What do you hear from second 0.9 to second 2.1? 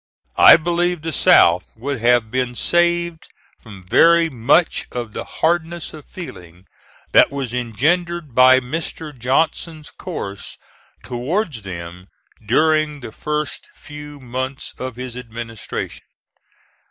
the South would